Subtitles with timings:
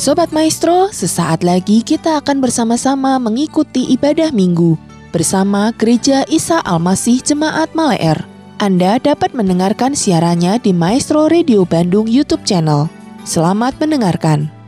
[0.00, 4.80] Sobat Maestro, sesaat lagi kita akan bersama-sama mengikuti ibadah minggu
[5.12, 8.16] bersama Gereja Isa Almasih Jemaat Maleer.
[8.56, 12.88] Anda dapat mendengarkan siarannya di Maestro Radio Bandung YouTube channel.
[13.28, 14.59] Selamat mendengarkan.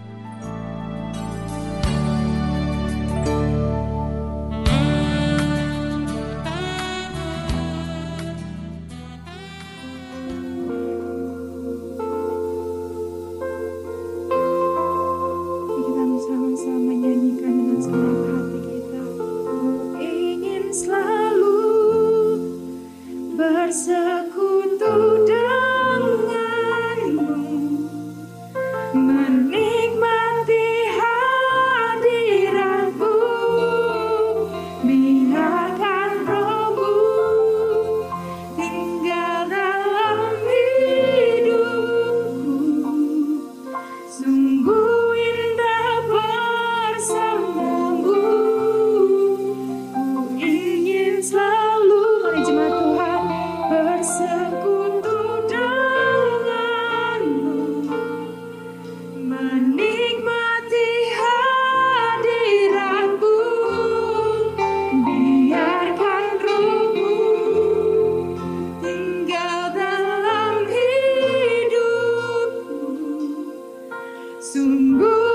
[74.43, 75.32] Soon.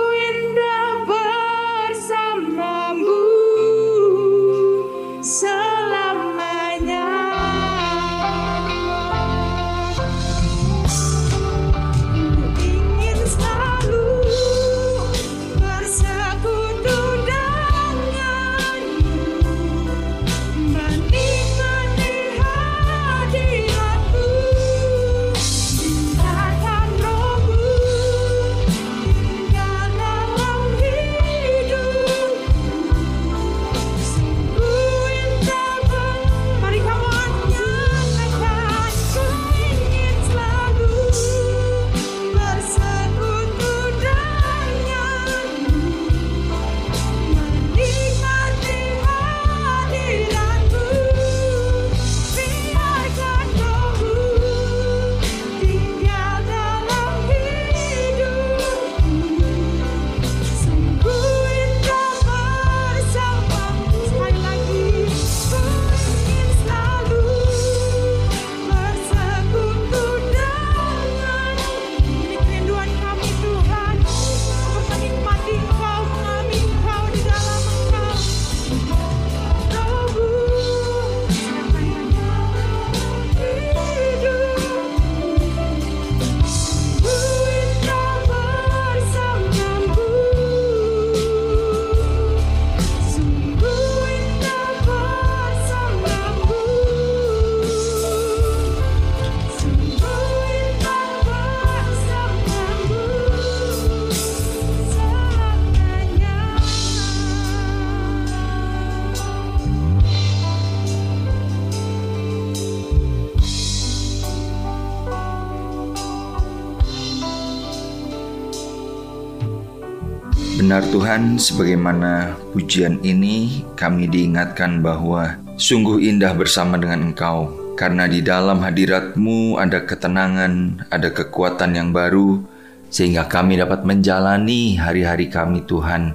[120.77, 128.21] Benar Tuhan, sebagaimana pujian ini kami diingatkan bahwa sungguh indah bersama dengan Engkau karena di
[128.21, 132.45] dalam hadiratmu ada ketenangan, ada kekuatan yang baru
[132.93, 136.13] sehingga kami dapat menjalani hari-hari kami Tuhan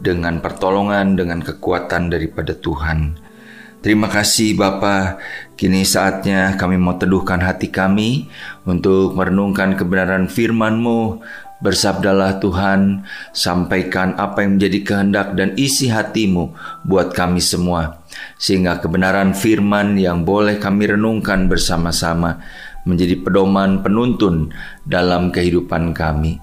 [0.00, 3.12] dengan pertolongan, dengan kekuatan daripada Tuhan.
[3.84, 5.20] Terima kasih Bapa.
[5.52, 8.24] Kini saatnya kami mau teduhkan hati kami
[8.64, 11.20] untuk merenungkan kebenaran firman-Mu
[11.58, 13.02] Bersabdalah Tuhan,
[13.34, 16.54] sampaikan apa yang menjadi kehendak dan isi hatimu
[16.86, 17.98] buat kami semua.
[18.38, 22.38] Sehingga kebenaran firman yang boleh kami renungkan bersama-sama
[22.86, 24.54] menjadi pedoman penuntun
[24.86, 26.38] dalam kehidupan kami.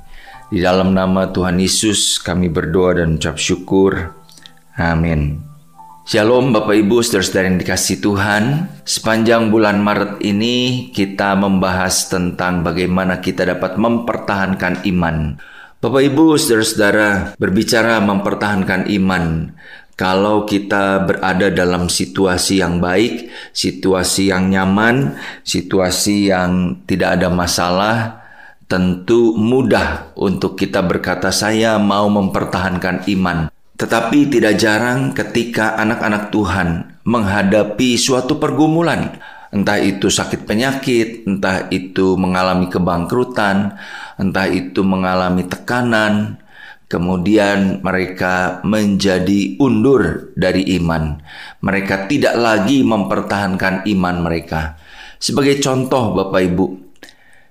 [0.51, 4.13] Di dalam nama Tuhan Yesus kami berdoa dan ucap syukur.
[4.75, 5.54] Amin.
[6.05, 8.69] Shalom Bapak Ibu saudara-saudara yang dikasih Tuhan.
[8.85, 15.41] Sepanjang bulan Maret ini kita membahas tentang bagaimana kita dapat mempertahankan iman.
[15.81, 19.49] Bapak Ibu saudara-saudara berbicara mempertahankan iman.
[19.97, 28.21] Kalau kita berada dalam situasi yang baik, situasi yang nyaman, situasi yang tidak ada masalah
[28.65, 36.99] Tentu mudah untuk kita berkata saya mau mempertahankan iman tetapi tidak jarang ketika anak-anak Tuhan
[37.03, 39.19] menghadapi suatu pergumulan,
[39.51, 43.75] entah itu sakit penyakit, entah itu mengalami kebangkrutan,
[44.15, 46.39] entah itu mengalami tekanan,
[46.85, 51.17] Kemudian mereka menjadi undur dari iman.
[51.65, 54.77] Mereka tidak lagi mempertahankan iman mereka.
[55.17, 56.65] Sebagai contoh Bapak Ibu,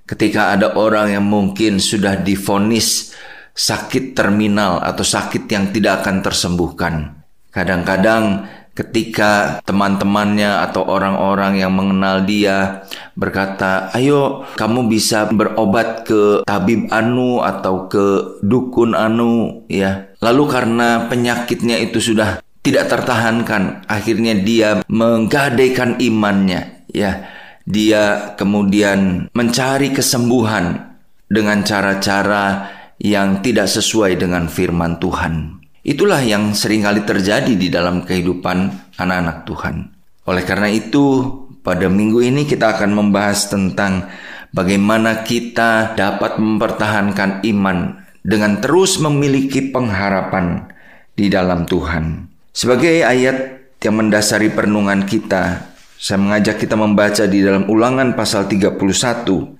[0.06, 3.10] ketika ada orang yang mungkin sudah difonis
[3.54, 7.22] sakit terminal atau sakit yang tidak akan tersembuhkan.
[7.54, 12.82] Kadang-kadang ketika teman-temannya atau orang-orang yang mengenal dia
[13.14, 21.06] berkata, "Ayo, kamu bisa berobat ke tabib anu atau ke dukun anu ya." Lalu karena
[21.06, 27.30] penyakitnya itu sudah tidak tertahankan, akhirnya dia menggadaikan imannya ya.
[27.64, 30.98] Dia kemudian mencari kesembuhan
[31.30, 32.68] dengan cara-cara
[33.04, 35.60] yang tidak sesuai dengan firman Tuhan.
[35.84, 39.76] Itulah yang sering kali terjadi di dalam kehidupan anak-anak Tuhan.
[40.24, 41.28] Oleh karena itu,
[41.60, 44.08] pada minggu ini kita akan membahas tentang
[44.56, 50.72] bagaimana kita dapat mempertahankan iman dengan terus memiliki pengharapan
[51.12, 52.32] di dalam Tuhan.
[52.56, 55.73] Sebagai ayat yang mendasari perenungan kita,
[56.04, 58.76] saya mengajak kita membaca di dalam ulangan pasal 31,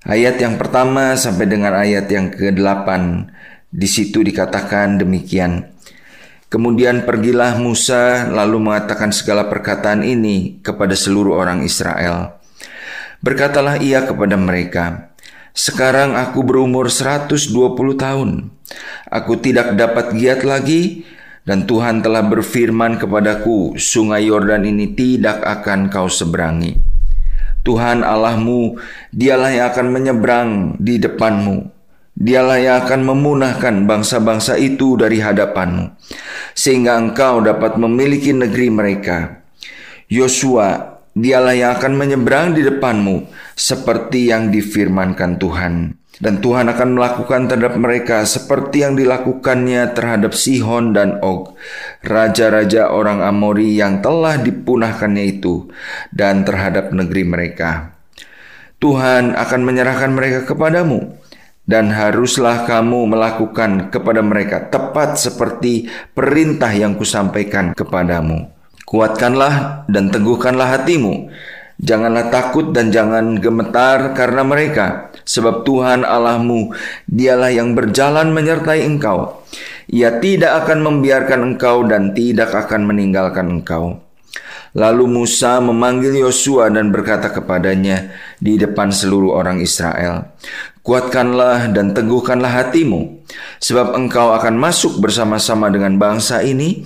[0.05, 2.85] ayat yang pertama sampai dengan ayat yang ke-8.
[3.73, 5.73] Di situ dikatakan demikian.
[6.53, 12.37] Kemudian pergilah Musa lalu mengatakan segala perkataan ini kepada seluruh orang Israel.
[13.25, 15.17] Berkatalah ia kepada mereka,
[15.57, 17.41] Sekarang aku berumur 120
[17.97, 18.53] tahun.
[19.09, 21.09] Aku tidak dapat giat lagi
[21.45, 26.77] dan Tuhan telah berfirman kepadaku, sungai Yordan ini tidak akan kau seberangi.
[27.65, 28.77] Tuhan Allahmu,
[29.13, 31.75] dialah yang akan menyeberang di depanmu
[32.15, 35.99] Dialah yang akan memunahkan bangsa-bangsa itu dari hadapanmu,
[36.55, 39.43] sehingga engkau dapat memiliki negeri mereka.
[40.07, 43.27] Yosua, dialah yang akan menyeberang di depanmu,
[43.59, 45.75] seperti yang difirmankan Tuhan.
[46.15, 51.59] Dan Tuhan akan melakukan terhadap mereka seperti yang dilakukannya terhadap Sihon dan Og,
[52.07, 55.67] raja-raja orang Amori yang telah dipunahkannya itu,
[56.15, 57.99] dan terhadap negeri mereka.
[58.79, 61.19] Tuhan akan menyerahkan mereka kepadamu,
[61.67, 68.55] dan haruslah kamu melakukan kepada mereka tepat seperti perintah yang kusampaikan kepadamu.
[68.85, 71.33] Kuatkanlah dan teguhkanlah hatimu.
[71.81, 76.73] Janganlah takut dan jangan gemetar karena mereka, sebab Tuhan Allahmu
[77.09, 79.45] dialah yang berjalan menyertai engkau.
[79.89, 84.01] Ia tidak akan membiarkan engkau dan tidak akan meninggalkan engkau.
[84.75, 88.11] Lalu Musa memanggil Yosua dan berkata kepadanya
[88.43, 90.35] di depan seluruh orang Israel,
[90.85, 93.25] Kuatkanlah dan teguhkanlah hatimu,
[93.57, 96.85] sebab engkau akan masuk bersama-sama dengan bangsa ini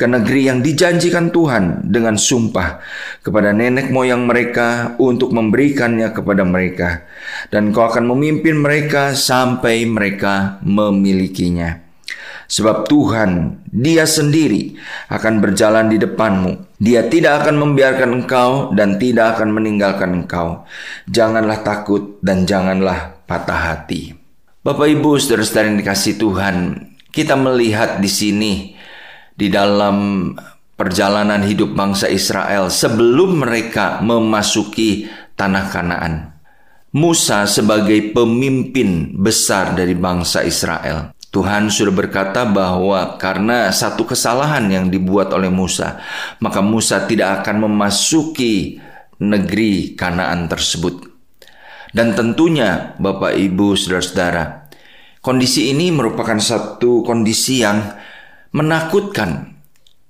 [0.00, 2.80] ke negeri yang dijanjikan Tuhan dengan sumpah
[3.20, 7.04] kepada nenek moyang mereka untuk memberikannya kepada mereka,
[7.52, 11.84] dan kau akan memimpin mereka sampai mereka memilikinya.
[12.48, 14.78] Sebab Tuhan, Dia sendiri
[15.12, 16.80] akan berjalan di depanmu.
[16.80, 20.64] Dia tidak akan membiarkan engkau dan tidak akan meninggalkan engkau.
[21.08, 24.14] Janganlah takut dan janganlah patah hati.
[24.64, 26.56] Bapak Ibu, saudara-saudara yang dikasih Tuhan,
[27.12, 28.52] kita melihat di sini
[29.36, 30.30] di dalam
[30.74, 35.06] perjalanan hidup bangsa Israel sebelum mereka memasuki
[35.36, 36.14] tanah Kanaan.
[36.94, 41.10] Musa sebagai pemimpin besar dari bangsa Israel.
[41.34, 45.98] Tuhan sudah berkata bahwa karena satu kesalahan yang dibuat oleh Musa,
[46.38, 48.78] maka Musa tidak akan memasuki
[49.18, 51.13] negeri Kanaan tersebut.
[51.94, 54.66] Dan tentunya Bapak Ibu Saudara-saudara,
[55.22, 57.86] kondisi ini merupakan satu kondisi yang
[58.50, 59.54] menakutkan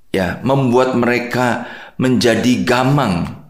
[0.09, 1.69] ya, membuat mereka
[2.01, 3.45] menjadi gamang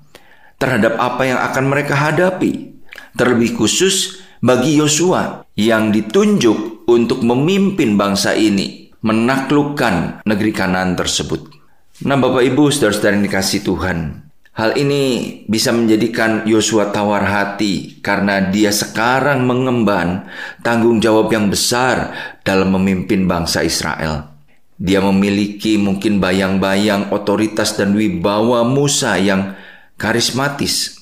[0.58, 2.74] terhadap apa yang akan mereka hadapi.
[3.14, 11.54] Terlebih khusus bagi Yosua yang ditunjuk untuk memimpin bangsa ini menaklukkan negeri Kanan tersebut.
[12.02, 14.23] Nah, Bapak Ibu, saudara-saudara yang dikasih Tuhan,
[14.54, 15.02] hal ini
[15.50, 20.30] bisa menjadikan Yosua tawar hati karena dia sekarang mengemban
[20.62, 22.14] tanggung jawab yang besar
[22.46, 24.30] dalam memimpin bangsa Israel.
[24.74, 29.54] Dia memiliki mungkin bayang-bayang otoritas dan wibawa Musa yang
[29.94, 30.98] karismatis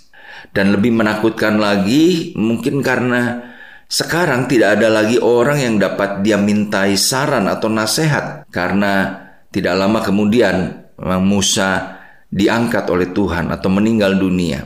[0.52, 3.52] dan lebih menakutkan lagi mungkin karena
[3.88, 10.00] sekarang tidak ada lagi orang yang dapat dia mintai saran atau nasihat karena tidak lama
[10.04, 10.84] kemudian
[11.20, 12.01] Musa
[12.32, 14.64] diangkat oleh Tuhan atau meninggal dunia.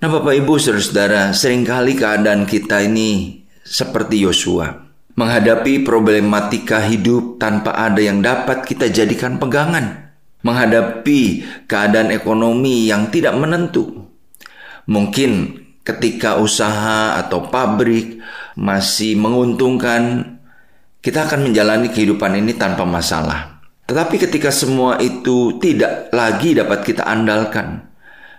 [0.00, 4.88] Nah Bapak Ibu saudara-saudara sering kali keadaan kita ini seperti Yosua.
[5.18, 10.14] Menghadapi problematika hidup tanpa ada yang dapat kita jadikan pegangan.
[10.40, 14.00] Menghadapi keadaan ekonomi yang tidak menentu
[14.90, 18.18] Mungkin ketika usaha atau pabrik
[18.58, 20.34] masih menguntungkan,
[20.98, 23.59] kita akan menjalani kehidupan ini tanpa masalah.
[23.90, 27.90] Tetapi ketika semua itu tidak lagi dapat kita andalkan,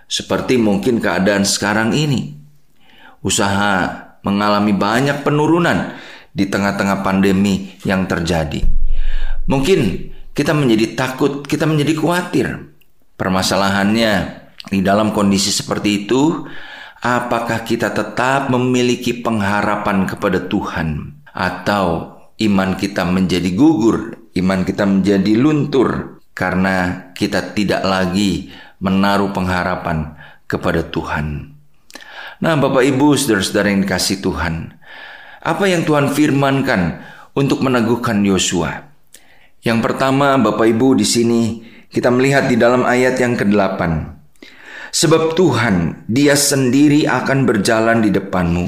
[0.08, 2.32] seperti mungkin keadaan sekarang ini,
[3.20, 5.92] usaha mengalami banyak penurunan
[6.32, 8.64] di tengah-tengah pandemi yang terjadi.
[9.44, 9.80] Mungkin
[10.32, 12.72] kita menjadi takut, kita menjadi khawatir.
[13.20, 14.12] Permasalahannya
[14.72, 16.48] di dalam kondisi seperti itu,
[17.04, 25.32] apakah kita tetap memiliki pengharapan kepada Tuhan atau iman kita menjadi gugur iman kita menjadi
[25.36, 28.48] luntur karena kita tidak lagi
[28.80, 30.16] menaruh pengharapan
[30.48, 31.54] kepada Tuhan.
[32.42, 34.74] Nah, Bapak Ibu, saudara-saudara yang dikasih Tuhan,
[35.38, 36.98] apa yang Tuhan firmankan
[37.38, 38.90] untuk meneguhkan Yosua?
[39.62, 43.80] Yang pertama, Bapak Ibu, di sini kita melihat di dalam ayat yang ke-8.
[44.90, 48.66] Sebab Tuhan, Dia sendiri akan berjalan di depanmu.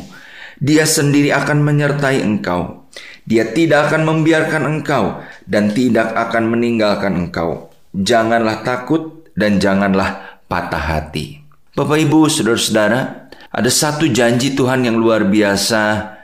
[0.62, 2.86] Dia sendiri akan menyertai engkau.
[3.26, 7.70] Dia tidak akan membiarkan engkau dan tidak akan meninggalkan engkau.
[7.94, 11.40] Janganlah takut dan janganlah patah hati.
[11.74, 16.14] Bapak Ibu, saudara-saudara, ada satu janji Tuhan yang luar biasa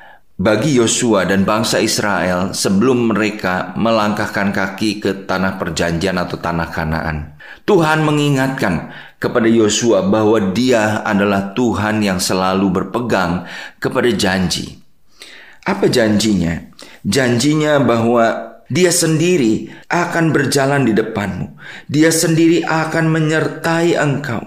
[0.40, 7.16] bagi Yosua dan bangsa Israel sebelum mereka melangkahkan kaki ke tanah perjanjian atau tanah Kanaan.
[7.68, 13.44] Tuhan mengingatkan kepada Yosua bahwa dia adalah Tuhan yang selalu berpegang
[13.76, 14.80] kepada janji.
[15.68, 16.70] Apa janjinya?
[17.04, 21.58] janjinya bahwa dia sendiri akan berjalan di depanmu.
[21.90, 24.46] Dia sendiri akan menyertai engkau.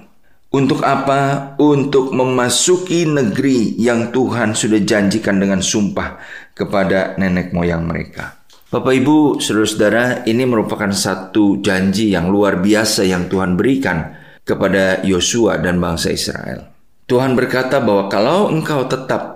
[0.54, 1.54] Untuk apa?
[1.60, 6.24] Untuk memasuki negeri yang Tuhan sudah janjikan dengan sumpah
[6.56, 8.40] kepada nenek moyang mereka.
[8.72, 14.14] Bapak Ibu, saudara-saudara, ini merupakan satu janji yang luar biasa yang Tuhan berikan
[14.48, 16.74] kepada Yosua dan bangsa Israel.
[17.10, 19.33] Tuhan berkata bahwa kalau engkau tetap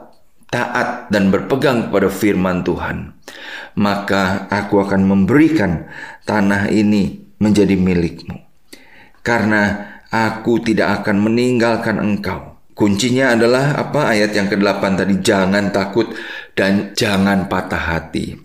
[0.48, 3.14] taat dan berpegang kepada firman Tuhan,
[3.76, 5.88] maka aku akan memberikan
[6.24, 8.40] tanah ini menjadi milikmu.
[9.22, 12.58] Karena aku tidak akan meninggalkan engkau.
[12.78, 16.14] Kuncinya adalah apa ayat yang ke-8 tadi jangan takut
[16.54, 18.38] dan jangan patah hati.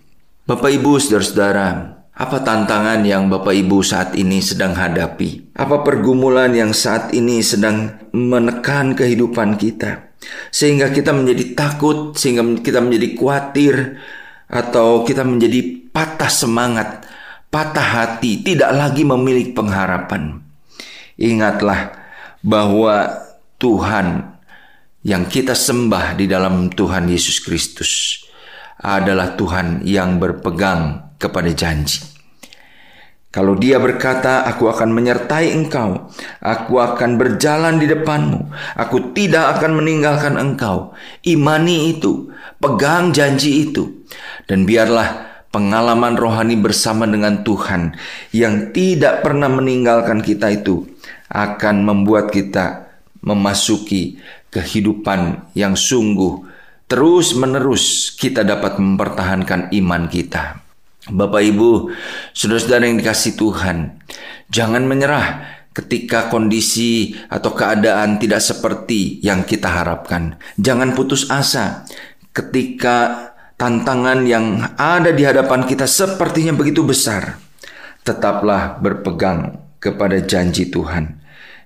[0.49, 1.68] Bapak Ibu Saudara-saudara,
[2.12, 5.52] apa tantangan yang Bapak Ibu saat ini sedang hadapi?
[5.56, 10.12] Apa pergumulan yang saat ini sedang menekan kehidupan kita?
[10.52, 13.75] Sehingga kita menjadi takut, sehingga kita menjadi khawatir,
[14.52, 17.09] atau kita menjadi patah semangat,
[17.49, 20.45] patah hati, tidak lagi memiliki pengharapan.
[21.17, 21.97] Ingatlah
[22.45, 23.25] bahwa
[23.57, 24.37] Tuhan
[25.02, 28.23] yang kita sembah di dalam Tuhan Yesus Kristus
[28.83, 32.12] adalah Tuhan yang berpegang kepada janji.
[33.33, 36.12] Kalau dia berkata, "Aku akan menyertai engkau,
[36.45, 40.93] aku akan berjalan di depanmu, aku tidak akan meninggalkan engkau."
[41.25, 42.29] Imani itu,
[42.61, 44.05] pegang janji itu,
[44.45, 47.97] dan biarlah pengalaman rohani bersama dengan Tuhan
[48.37, 50.85] yang tidak pernah meninggalkan kita itu
[51.33, 52.93] akan membuat kita
[53.25, 54.21] memasuki
[54.53, 56.45] kehidupan yang sungguh
[56.85, 60.62] terus-menerus kita dapat mempertahankan iman kita.
[61.12, 61.92] Bapak Ibu,
[62.33, 64.00] saudara-saudara yang dikasih Tuhan,
[64.49, 65.45] jangan menyerah
[65.76, 70.40] ketika kondisi atau keadaan tidak seperti yang kita harapkan.
[70.57, 71.85] Jangan putus asa
[72.33, 73.28] ketika
[73.61, 77.37] tantangan yang ada di hadapan kita sepertinya begitu besar.
[78.02, 81.23] Tetaplah berpegang kepada janji Tuhan.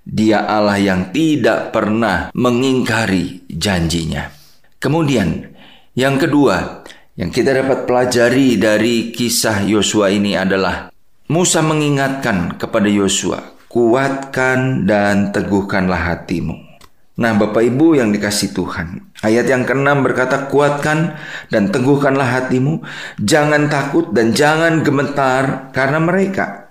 [0.06, 4.30] Dia Allah yang tidak pernah mengingkari janjinya.
[4.78, 5.50] Kemudian,
[5.98, 6.85] yang kedua,
[7.16, 10.92] yang kita dapat pelajari dari kisah Yosua ini adalah
[11.32, 13.40] Musa mengingatkan kepada Yosua,
[13.72, 16.54] "Kuatkan dan teguhkanlah hatimu."
[17.16, 21.16] Nah, Bapak Ibu yang dikasih Tuhan, ayat yang keenam berkata, "Kuatkan
[21.48, 22.84] dan teguhkanlah hatimu,
[23.16, 26.68] jangan takut dan jangan gemetar karena mereka."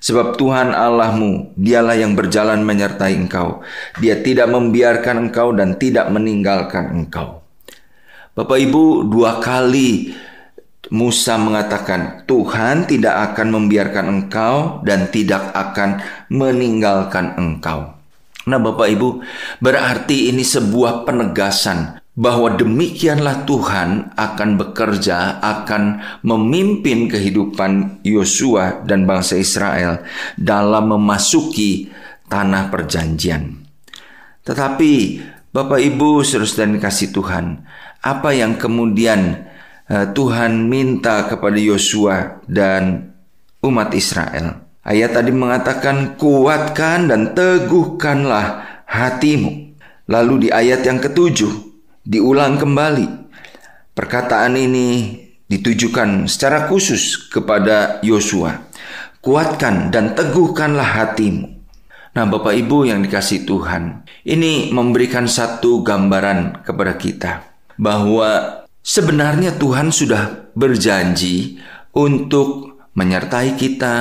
[0.00, 3.60] Sebab Tuhan Allahmu, dialah yang berjalan menyertai engkau.
[4.00, 7.41] Dia tidak membiarkan engkau dan tidak meninggalkan engkau.
[8.32, 10.08] Bapak Ibu, dua kali
[10.88, 16.00] Musa mengatakan, "Tuhan tidak akan membiarkan engkau dan tidak akan
[16.32, 17.92] meninggalkan engkau."
[18.48, 19.08] Nah, Bapak Ibu,
[19.60, 29.36] berarti ini sebuah penegasan bahwa demikianlah Tuhan akan bekerja, akan memimpin kehidupan Yosua dan bangsa
[29.36, 30.04] Israel
[30.40, 31.92] dalam memasuki
[32.32, 33.60] tanah perjanjian.
[34.44, 34.92] Tetapi
[35.52, 37.60] Bapak Ibu, saudara dan kasih Tuhan,
[38.02, 39.46] apa yang kemudian
[39.86, 43.14] uh, Tuhan minta kepada Yosua dan
[43.62, 44.66] umat Israel.
[44.82, 49.78] Ayat tadi mengatakan kuatkan dan teguhkanlah hatimu.
[50.10, 51.54] Lalu di ayat yang ketujuh
[52.02, 53.22] diulang kembali.
[53.94, 55.14] Perkataan ini
[55.46, 58.66] ditujukan secara khusus kepada Yosua.
[59.22, 61.46] Kuatkan dan teguhkanlah hatimu.
[62.12, 69.94] Nah, Bapak Ibu yang dikasih Tuhan, ini memberikan satu gambaran kepada kita bahwa sebenarnya Tuhan
[69.94, 71.60] sudah berjanji
[71.92, 73.94] untuk menyertai kita,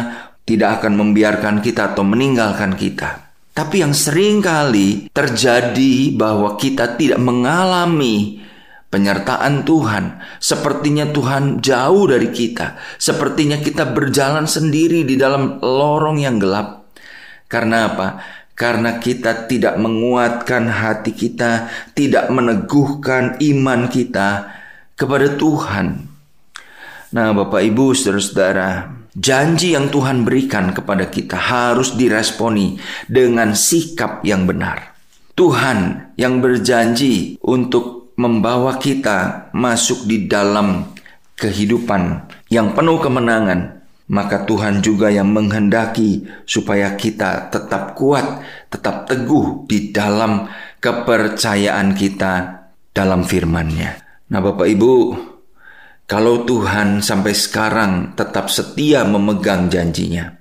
[0.43, 3.31] tidak akan membiarkan kita atau meninggalkan kita.
[3.51, 8.39] Tapi yang sering kali terjadi bahwa kita tidak mengalami
[8.91, 10.23] penyertaan Tuhan.
[10.39, 12.79] Sepertinya Tuhan jauh dari kita.
[12.99, 16.91] Sepertinya kita berjalan sendiri di dalam lorong yang gelap.
[17.51, 18.07] Karena apa?
[18.61, 21.65] Karena kita tidak menguatkan hati kita,
[21.97, 24.53] tidak meneguhkan iman kita
[24.93, 26.05] kepada Tuhan.
[27.09, 32.77] Nah, Bapak Ibu, saudara-saudara, janji yang Tuhan berikan kepada kita harus diresponi
[33.09, 34.93] dengan sikap yang benar.
[35.33, 40.93] Tuhan yang berjanji untuk membawa kita masuk di dalam
[41.33, 43.80] kehidupan yang penuh kemenangan,
[44.11, 50.51] maka Tuhan juga yang menghendaki supaya kita tetap kuat, tetap teguh di dalam
[50.83, 52.33] kepercayaan kita
[52.91, 53.91] dalam firman-Nya.
[54.27, 54.93] Nah, Bapak Ibu,
[56.03, 60.35] kalau Tuhan sampai sekarang tetap setia memegang janjinya,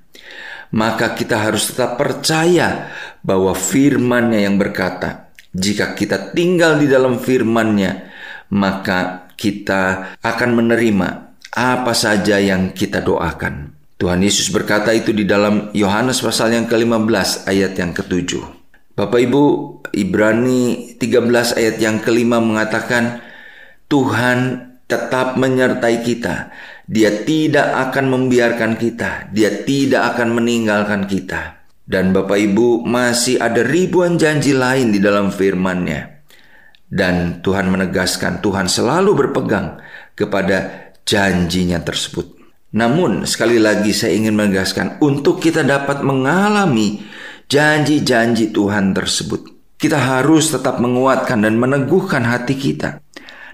[0.74, 2.90] maka kita harus tetap percaya
[3.22, 8.10] bahwa firman-Nya yang berkata, jika kita tinggal di dalam firman-Nya,
[8.50, 13.74] maka kita akan menerima apa saja yang kita doakan.
[14.00, 18.40] Tuhan Yesus berkata itu di dalam Yohanes pasal yang ke-15 ayat yang ke-7.
[18.96, 19.44] Bapak Ibu,
[19.92, 23.20] Ibrani 13 ayat yang kelima mengatakan
[23.92, 26.48] Tuhan tetap menyertai kita.
[26.90, 29.30] Dia tidak akan membiarkan kita.
[29.30, 31.62] Dia tidak akan meninggalkan kita.
[31.86, 36.24] Dan Bapak Ibu masih ada ribuan janji lain di dalam firman-Nya.
[36.90, 39.78] Dan Tuhan menegaskan Tuhan selalu berpegang
[40.18, 42.40] kepada janjinya tersebut.
[42.70, 47.02] Namun sekali lagi saya ingin menegaskan untuk kita dapat mengalami
[47.50, 49.74] janji-janji Tuhan tersebut.
[49.74, 53.02] Kita harus tetap menguatkan dan meneguhkan hati kita.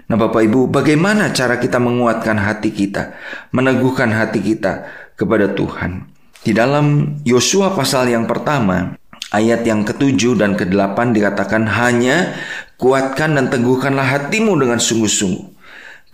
[0.07, 3.17] Nah Bapak Ibu bagaimana cara kita menguatkan hati kita,
[3.51, 6.07] meneguhkan hati kita kepada Tuhan?
[6.45, 8.95] Di dalam Yosua pasal yang pertama,
[9.33, 12.37] ayat yang ketujuh dan kedelapan dikatakan hanya
[12.77, 15.56] kuatkan dan teguhkanlah hatimu dengan sungguh-sungguh.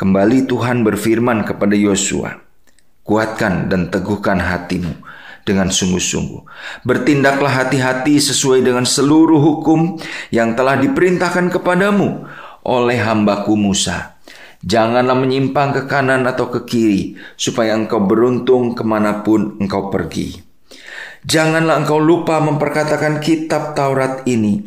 [0.03, 2.35] Kembali Tuhan berfirman kepada Yosua,
[3.07, 4.99] kuatkan dan teguhkan hatimu
[5.47, 6.43] dengan sungguh-sungguh.
[6.83, 9.95] Bertindaklah hati-hati sesuai dengan seluruh hukum
[10.27, 12.27] yang telah diperintahkan kepadamu
[12.67, 14.19] oleh hambaku Musa
[14.63, 20.39] Janganlah menyimpang ke kanan atau ke kiri, supaya engkau beruntung ke mana pun engkau pergi.
[21.23, 24.63] Janganlah engkau lupa memperkatakan kitab Taurat ini,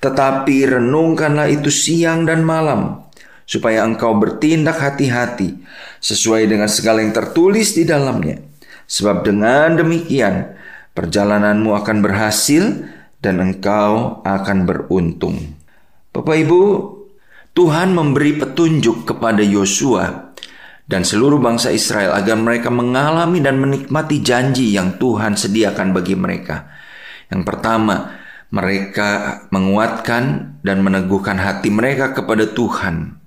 [0.00, 3.03] tetapi renungkanlah itu siang dan malam,
[3.44, 5.60] supaya engkau bertindak hati-hati
[6.00, 8.40] sesuai dengan segala yang tertulis di dalamnya.
[8.84, 10.56] Sebab dengan demikian
[10.92, 12.64] perjalananmu akan berhasil
[13.24, 15.56] dan engkau akan beruntung.
[16.12, 16.62] Bapak Ibu,
[17.56, 20.34] Tuhan memberi petunjuk kepada Yosua
[20.84, 26.68] dan seluruh bangsa Israel agar mereka mengalami dan menikmati janji yang Tuhan sediakan bagi mereka.
[27.32, 28.20] Yang pertama,
[28.52, 33.23] mereka menguatkan dan meneguhkan hati mereka kepada Tuhan.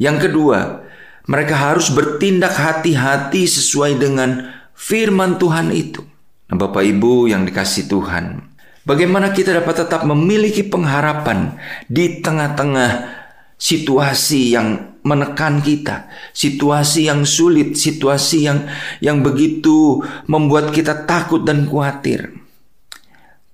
[0.00, 0.88] Yang kedua,
[1.28, 6.02] mereka harus bertindak hati-hati sesuai dengan firman Tuhan itu.
[6.50, 8.42] Nah, Bapak Ibu yang dikasih Tuhan,
[8.84, 13.22] bagaimana kita dapat tetap memiliki pengharapan di tengah-tengah
[13.56, 18.66] situasi yang menekan kita, situasi yang sulit, situasi yang
[18.98, 22.34] yang begitu membuat kita takut dan khawatir.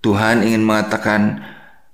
[0.00, 1.44] Tuhan ingin mengatakan,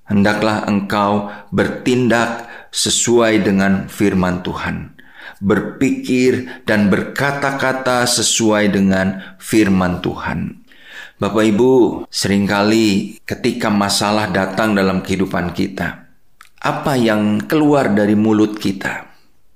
[0.07, 4.99] hendaklah engkau bertindak sesuai dengan firman Tuhan,
[5.39, 10.67] berpikir dan berkata-kata sesuai dengan firman Tuhan.
[11.15, 11.73] Bapak Ibu,
[12.11, 16.11] sering kali ketika masalah datang dalam kehidupan kita,
[16.59, 19.15] apa yang keluar dari mulut kita.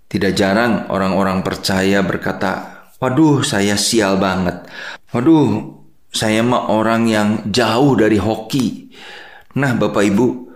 [0.08, 4.64] Tidak jarang orang-orang percaya berkata, "Waduh, saya sial banget.
[5.12, 5.76] Waduh,
[6.08, 8.88] saya mah orang yang jauh dari hoki."
[9.58, 10.47] Nah, Bapak Ibu,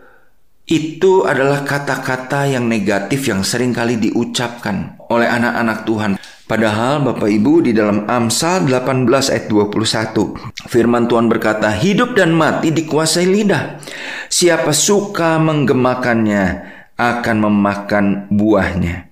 [0.67, 6.13] itu adalah kata-kata yang negatif yang sering kali diucapkan oleh anak-anak Tuhan.
[6.47, 12.71] Padahal Bapak Ibu di dalam Amsal 18 ayat 21 firman Tuhan berkata hidup dan mati
[12.71, 13.81] dikuasai lidah.
[14.29, 16.45] Siapa suka menggemakannya
[16.95, 19.09] akan memakan buahnya.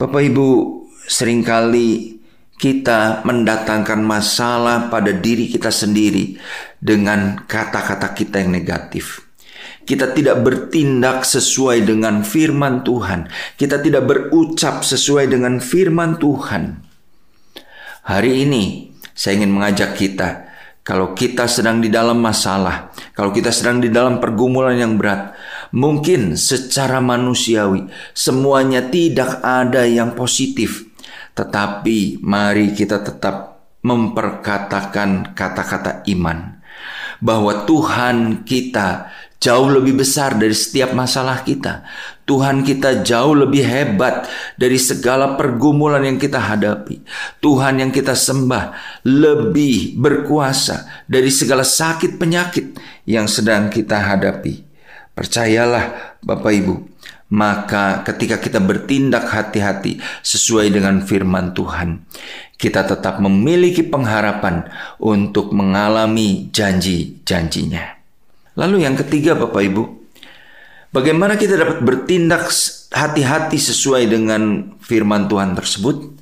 [0.00, 0.48] Bapak Ibu
[1.06, 2.18] sering kali
[2.56, 6.36] kita mendatangkan masalah pada diri kita sendiri
[6.80, 9.29] dengan kata-kata kita yang negatif.
[9.90, 13.26] Kita tidak bertindak sesuai dengan firman Tuhan,
[13.58, 16.78] kita tidak berucap sesuai dengan firman Tuhan.
[18.06, 20.46] Hari ini saya ingin mengajak kita,
[20.86, 25.34] kalau kita sedang di dalam masalah, kalau kita sedang di dalam pergumulan yang berat,
[25.74, 30.86] mungkin secara manusiawi semuanya tidak ada yang positif,
[31.34, 36.62] tetapi mari kita tetap memperkatakan kata-kata iman
[37.20, 41.82] bahwa Tuhan kita jauh lebih besar dari setiap masalah kita.
[42.28, 47.02] Tuhan kita jauh lebih hebat dari segala pergumulan yang kita hadapi.
[47.42, 52.76] Tuhan yang kita sembah lebih berkuasa dari segala sakit penyakit
[53.08, 54.62] yang sedang kita hadapi.
[55.16, 56.74] Percayalah Bapak Ibu,
[57.34, 62.06] maka ketika kita bertindak hati-hati sesuai dengan firman Tuhan,
[62.54, 64.70] kita tetap memiliki pengharapan
[65.02, 67.99] untuk mengalami janji-janjinya.
[68.58, 69.82] Lalu yang ketiga Bapak Ibu,
[70.90, 72.50] bagaimana kita dapat bertindak
[72.90, 76.18] hati-hati sesuai dengan firman Tuhan tersebut?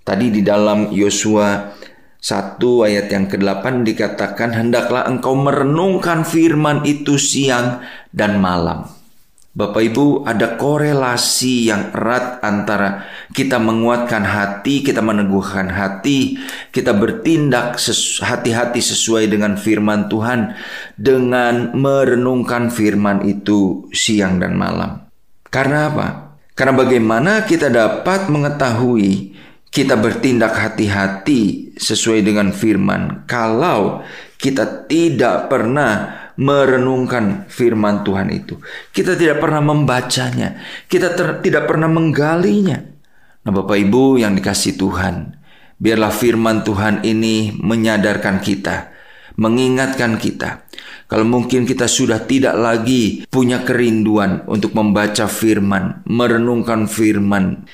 [0.00, 1.76] Tadi di dalam Yosua
[2.20, 7.80] 1 ayat yang ke-8 dikatakan hendaklah engkau merenungkan firman itu siang
[8.12, 8.99] dan malam
[9.50, 13.02] Bapak Ibu, ada korelasi yang erat antara
[13.34, 16.38] kita menguatkan hati, kita meneguhkan hati,
[16.70, 17.74] kita bertindak
[18.22, 20.54] hati-hati sesuai dengan firman Tuhan
[20.94, 25.10] dengan merenungkan firman itu siang dan malam.
[25.50, 26.08] Karena apa?
[26.54, 29.34] Karena bagaimana kita dapat mengetahui
[29.74, 34.02] kita bertindak hati-hati sesuai dengan firman kalau
[34.38, 38.56] kita tidak pernah merenungkan firman Tuhan itu.
[38.88, 40.56] Kita tidak pernah membacanya,
[40.88, 42.80] kita ter, tidak pernah menggalinya.
[43.44, 45.36] Nah, Bapak Ibu yang dikasih Tuhan,
[45.76, 48.88] biarlah firman Tuhan ini menyadarkan kita,
[49.36, 50.64] mengingatkan kita.
[51.04, 57.68] Kalau mungkin kita sudah tidak lagi punya kerinduan untuk membaca firman, merenungkan firman,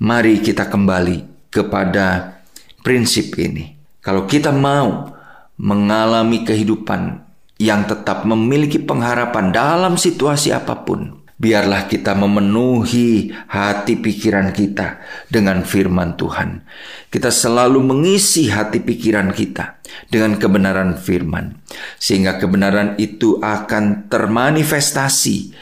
[0.00, 2.38] mari kita kembali kepada
[2.80, 3.76] prinsip ini.
[4.00, 5.12] Kalau kita mau
[5.58, 7.27] mengalami kehidupan
[7.58, 11.26] yang tetap memiliki pengharapan dalam situasi apa pun.
[11.38, 14.98] Biarlah kita memenuhi hati pikiran kita
[15.30, 16.66] dengan firman Tuhan.
[17.14, 19.78] Kita selalu mengisi hati pikiran kita
[20.10, 21.62] dengan kebenaran firman,
[21.94, 25.54] sehingga kebenaran itu akan termanifestasi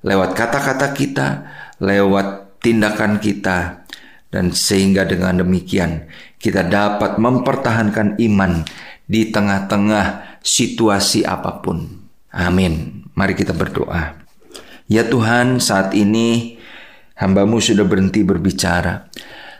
[0.00, 1.28] lewat kata-kata kita,
[1.76, 3.84] lewat tindakan kita,
[4.32, 6.08] dan sehingga dengan demikian
[6.40, 8.64] kita dapat mempertahankan iman
[9.08, 12.06] di tengah-tengah situasi apa pun.
[12.28, 13.02] Amin.
[13.16, 14.20] Mari kita berdoa.
[14.86, 16.60] Ya Tuhan, saat ini
[17.16, 19.08] hambamu sudah berhenti berbicara.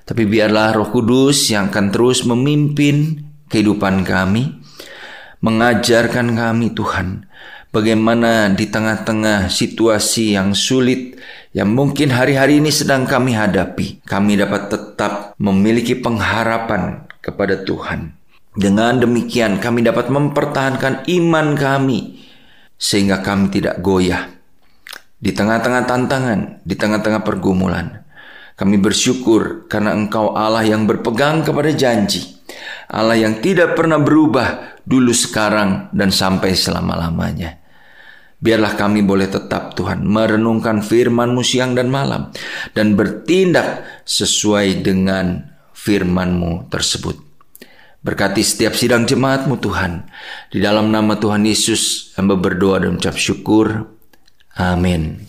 [0.04, 4.56] Tapi biarlah roh kudus yang akan terus memimpin kehidupan kami.
[5.40, 7.28] Mengajarkan kami Tuhan.
[7.68, 11.20] Bagaimana di tengah-tengah situasi yang sulit
[11.52, 14.02] yang mungkin hari-hari ini sedang kami hadapi.
[14.08, 18.17] Kami dapat tetap memiliki pengharapan kepada Tuhan.
[18.56, 22.24] Dengan demikian kami dapat mempertahankan iman kami
[22.78, 24.38] sehingga kami tidak goyah
[25.18, 28.06] di tengah-tengah tantangan, di tengah-tengah pergumulan.
[28.58, 32.38] Kami bersyukur karena Engkau Allah yang berpegang kepada janji.
[32.90, 37.60] Allah yang tidak pernah berubah dulu sekarang dan sampai selama-lamanya.
[38.38, 42.30] Biarlah kami boleh tetap Tuhan merenungkan firman-Mu siang dan malam
[42.70, 45.42] dan bertindak sesuai dengan
[45.74, 47.27] firman-Mu tersebut.
[48.08, 50.08] Berkati setiap sidang jemaatmu Tuhan.
[50.48, 53.84] Di dalam nama Tuhan Yesus, hamba berdoa dan ucap syukur.
[54.56, 55.28] Amin.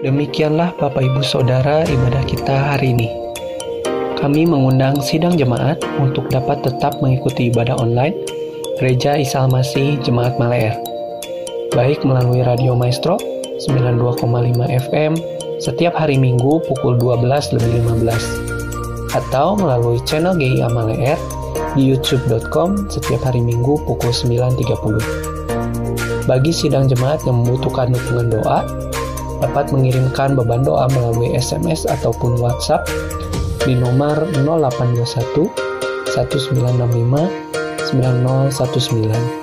[0.00, 3.12] Demikianlah Bapak Ibu Saudara ibadah kita hari ini.
[4.16, 8.16] Kami mengundang sidang jemaat untuk dapat tetap mengikuti ibadah online
[8.80, 10.72] Gereja Isa Masih Jemaat Maleer.
[11.76, 13.20] Baik melalui Radio Maestro
[13.60, 14.24] 92,5
[14.88, 15.20] FM
[15.60, 17.28] setiap hari Minggu pukul 12
[17.60, 18.52] lebih 15
[19.12, 21.20] atau melalui channel GIA Maleer
[21.74, 26.28] di youtube.com setiap hari Minggu pukul 9.30.
[26.30, 28.62] Bagi sidang jemaat yang membutuhkan dukungan doa,
[29.42, 32.86] dapat mengirimkan beban doa melalui SMS ataupun WhatsApp
[33.66, 35.50] di nomor 0821
[36.14, 37.26] 1965
[37.90, 39.42] 9019.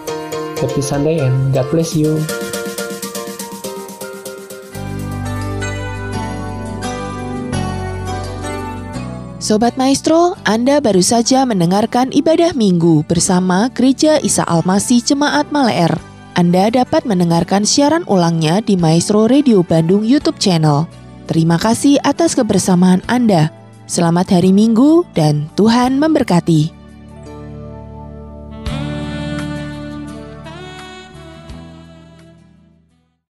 [0.60, 2.20] Happy Sunday and God bless you.
[9.50, 15.90] Sobat Maestro, Anda baru saja mendengarkan ibadah minggu bersama Gereja Isa Almasi Jemaat Maleer.
[16.38, 20.86] Anda dapat mendengarkan siaran ulangnya di Maestro Radio Bandung YouTube channel.
[21.26, 23.50] Terima kasih atas kebersamaan Anda.
[23.90, 26.79] Selamat hari Minggu dan Tuhan memberkati.